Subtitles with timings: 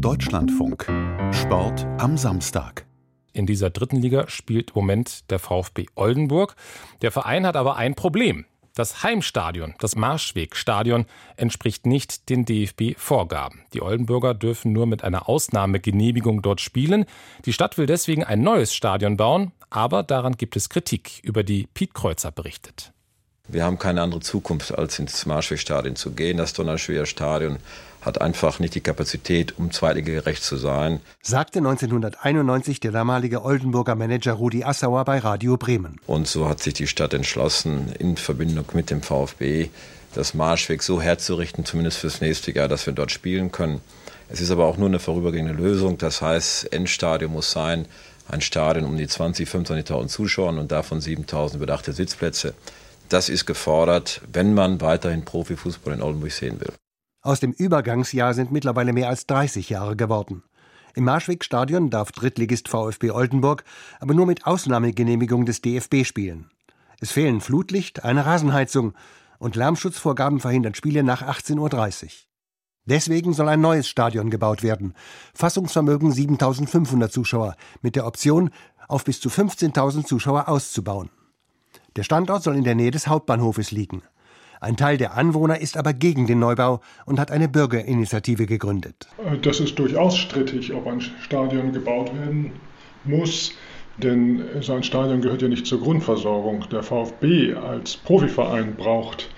[0.00, 0.86] Deutschlandfunk.
[1.32, 2.86] Sport am Samstag.
[3.32, 6.54] In dieser dritten Liga spielt im Moment der VfB Oldenburg.
[7.02, 8.44] Der Verein hat aber ein Problem.
[8.74, 11.06] Das Heimstadion, das Marschwegstadion,
[11.36, 13.62] entspricht nicht den DFB-Vorgaben.
[13.72, 17.06] Die Oldenburger dürfen nur mit einer Ausnahmegenehmigung dort spielen.
[17.46, 21.68] Die Stadt will deswegen ein neues Stadion bauen, aber daran gibt es Kritik, über die
[21.72, 22.92] Piet Kreuzer berichtet.
[23.48, 26.36] Wir haben keine andere Zukunft, als ins Marschwegstadion zu gehen.
[26.36, 27.58] Das Donnerschwer Stadion
[28.02, 31.00] hat einfach nicht die Kapazität, um zweitligagerecht zu sein.
[31.22, 36.00] Sagte 1991 der damalige Oldenburger Manager Rudi Assauer bei Radio Bremen.
[36.06, 39.68] Und so hat sich die Stadt entschlossen, in Verbindung mit dem VfB
[40.14, 43.80] das Marschweg so herzurichten, zumindest fürs nächste Jahr, dass wir dort spielen können.
[44.28, 45.98] Es ist aber auch nur eine vorübergehende Lösung.
[45.98, 47.86] Das heißt, Endstadion muss sein,
[48.28, 52.54] ein Stadion um die 20, 25.000 Zuschauer und davon 7.000 bedachte Sitzplätze.
[53.08, 56.72] Das ist gefordert, wenn man weiterhin Profifußball in Oldenburg sehen will.
[57.22, 60.42] Aus dem Übergangsjahr sind mittlerweile mehr als 30 Jahre geworden.
[60.94, 63.64] Im Marschwegstadion darf Drittligist VfB Oldenburg
[64.00, 66.50] aber nur mit Ausnahmegenehmigung des DFB spielen.
[67.00, 68.94] Es fehlen Flutlicht, eine Rasenheizung
[69.38, 72.10] und Lärmschutzvorgaben verhindern Spiele nach 18.30 Uhr.
[72.86, 74.94] Deswegen soll ein neues Stadion gebaut werden.
[75.34, 78.50] Fassungsvermögen 7500 Zuschauer, mit der Option,
[78.88, 81.10] auf bis zu 15.000 Zuschauer auszubauen.
[81.96, 84.02] Der Standort soll in der Nähe des Hauptbahnhofes liegen.
[84.60, 89.08] Ein Teil der Anwohner ist aber gegen den Neubau und hat eine Bürgerinitiative gegründet.
[89.42, 92.52] Das ist durchaus strittig, ob ein Stadion gebaut werden
[93.04, 93.52] muss.
[93.98, 96.66] Denn so ein Stadion gehört ja nicht zur Grundversorgung.
[96.70, 99.30] Der VfB als Profiverein braucht,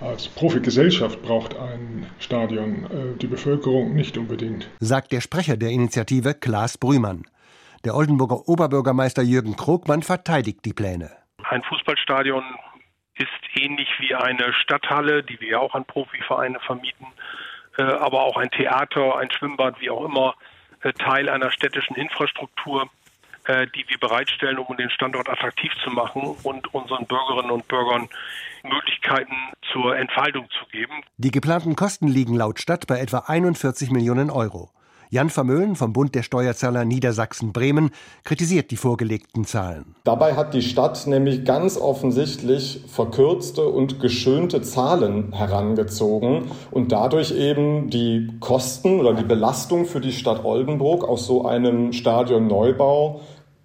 [0.00, 4.68] als Profigesellschaft braucht ein Stadion, äh, die Bevölkerung nicht unbedingt.
[4.80, 7.24] Sagt der Sprecher der Initiative Klaas Brümann.
[7.84, 11.10] Der Oldenburger Oberbürgermeister Jürgen Krogmann verteidigt die Pläne.
[11.52, 12.42] Ein Fußballstadion
[13.14, 17.06] ist ähnlich wie eine Stadthalle, die wir ja auch an Profivereine vermieten,
[17.76, 20.34] äh, aber auch ein Theater, ein Schwimmbad, wie auch immer,
[20.80, 22.88] äh, Teil einer städtischen Infrastruktur,
[23.44, 28.08] äh, die wir bereitstellen, um den Standort attraktiv zu machen und unseren Bürgerinnen und Bürgern
[28.62, 29.36] Möglichkeiten
[29.70, 31.02] zur Entfaltung zu geben.
[31.18, 34.70] Die geplanten Kosten liegen laut Stadt bei etwa 41 Millionen Euro.
[35.12, 37.90] Jan Vermöhlen vom Bund der Steuerzahler Niedersachsen-Bremen
[38.24, 39.94] kritisiert die vorgelegten Zahlen.
[40.04, 47.90] Dabei hat die Stadt nämlich ganz offensichtlich verkürzte und geschönte Zahlen herangezogen und dadurch eben
[47.90, 53.20] die Kosten oder die Belastung für die Stadt Oldenburg aus so einem Stadionneubau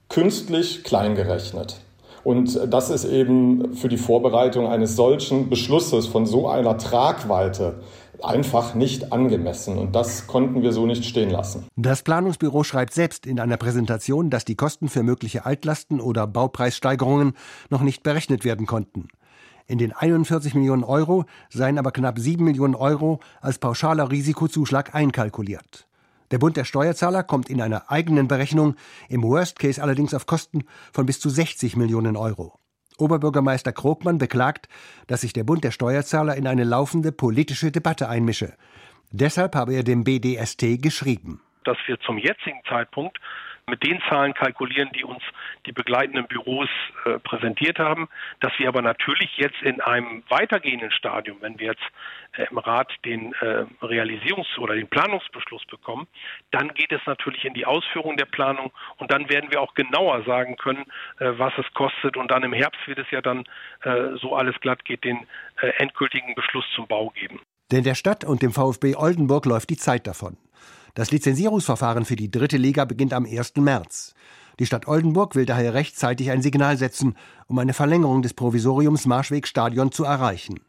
[0.09, 1.79] künstlich kleingerechnet.
[2.25, 7.75] Und das ist eben für die Vorbereitung eines solchen Beschlusses von so einer Tragweite
[8.23, 9.77] einfach nicht angemessen.
[9.77, 11.67] Und das konnten wir so nicht stehen lassen.
[11.75, 17.33] Das Planungsbüro schreibt selbst in einer Präsentation, dass die Kosten für mögliche Altlasten oder Baupreissteigerungen
[17.69, 19.07] noch nicht berechnet werden konnten.
[19.67, 25.87] In den 41 Millionen Euro seien aber knapp 7 Millionen Euro als pauschaler Risikozuschlag einkalkuliert.
[26.31, 28.75] Der Bund der Steuerzahler kommt in einer eigenen Berechnung
[29.09, 32.59] im Worst Case allerdings auf Kosten von bis zu 60 Millionen Euro.
[32.97, 34.67] Oberbürgermeister Krogmann beklagt,
[35.07, 38.53] dass sich der Bund der Steuerzahler in eine laufende politische Debatte einmische.
[39.11, 41.41] Deshalb habe er dem BDST geschrieben.
[41.63, 43.19] Dass wir zum jetzigen Zeitpunkt
[43.69, 45.21] mit den Zahlen kalkulieren, die uns
[45.65, 46.69] die begleitenden Büros
[47.05, 48.07] äh, präsentiert haben,
[48.39, 51.83] dass wir aber natürlich jetzt in einem weitergehenden Stadium, wenn wir jetzt
[52.37, 56.07] äh, im Rat den äh, Realisierungs- oder den Planungsbeschluss bekommen,
[56.51, 60.23] dann geht es natürlich in die Ausführung der Planung und dann werden wir auch genauer
[60.23, 60.85] sagen können,
[61.19, 63.43] äh, was es kostet und dann im Herbst wird es ja dann,
[63.81, 65.27] äh, so alles glatt geht, den
[65.61, 67.41] äh, endgültigen Beschluss zum Bau geben.
[67.71, 70.37] Denn der Stadt und dem VfB Oldenburg läuft die Zeit davon.
[70.93, 73.55] Das Lizenzierungsverfahren für die dritte Liga beginnt am 1.
[73.57, 74.13] März.
[74.59, 77.15] Die Stadt Oldenburg will daher rechtzeitig ein Signal setzen,
[77.47, 80.59] um eine Verlängerung des Provisoriums Marschwegstadion zu erreichen.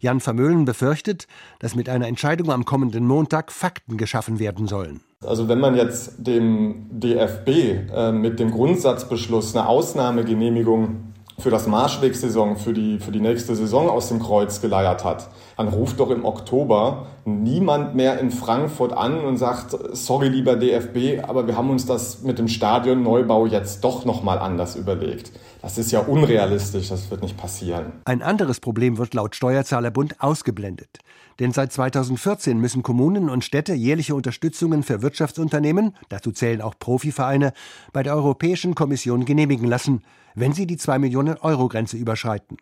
[0.00, 1.26] Jan Vermöhlen befürchtet,
[1.58, 5.00] dass mit einer Entscheidung am kommenden Montag Fakten geschaffen werden sollen.
[5.24, 12.56] Also wenn man jetzt dem DFB äh, mit dem Grundsatzbeschluss eine Ausnahmegenehmigung für das Marschwegsaison,
[12.56, 16.24] für die, für die nächste Saison aus dem Kreuz geleiert hat, dann ruft doch im
[16.24, 21.84] Oktober niemand mehr in Frankfurt an und sagt, sorry lieber DFB, aber wir haben uns
[21.84, 25.30] das mit dem Stadionneubau jetzt doch nochmal anders überlegt.
[25.66, 27.94] Das ist ja unrealistisch, das wird nicht passieren.
[28.04, 31.00] Ein anderes Problem wird laut Steuerzahlerbund ausgeblendet.
[31.40, 37.52] Denn seit 2014 müssen Kommunen und Städte jährliche Unterstützungen für Wirtschaftsunternehmen, dazu zählen auch Profivereine,
[37.92, 40.04] bei der Europäischen Kommission genehmigen lassen,
[40.36, 42.58] wenn sie die 2 Millionen Euro Grenze überschreiten.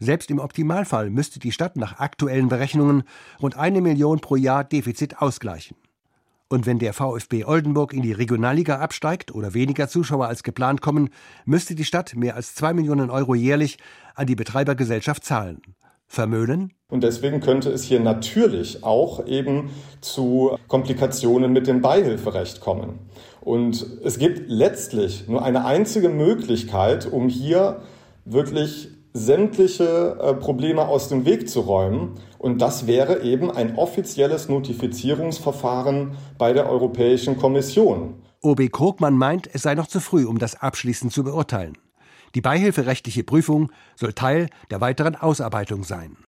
[0.00, 3.04] Selbst im Optimalfall müsste die Stadt nach aktuellen Berechnungen
[3.40, 5.76] rund eine Million pro Jahr Defizit ausgleichen.
[6.48, 11.10] Und wenn der VfB Oldenburg in die Regionalliga absteigt oder weniger Zuschauer als geplant kommen,
[11.44, 13.78] müsste die Stadt mehr als zwei Millionen Euro jährlich
[14.14, 15.62] an die Betreibergesellschaft zahlen.
[16.06, 16.72] Vermöhnen?
[16.88, 19.70] Und deswegen könnte es hier natürlich auch eben
[20.00, 23.00] zu Komplikationen mit dem Beihilferecht kommen.
[23.40, 27.80] Und es gibt letztlich nur eine einzige Möglichkeit, um hier
[28.24, 32.16] wirklich sämtliche äh, Probleme aus dem Weg zu räumen.
[32.38, 38.22] Und das wäre eben ein offizielles Notifizierungsverfahren bei der Europäischen Kommission.
[38.42, 41.78] OB Krogmann meint, es sei noch zu früh, um das abschließend zu beurteilen.
[42.34, 46.16] Die beihilferechtliche Prüfung soll Teil der weiteren Ausarbeitung sein.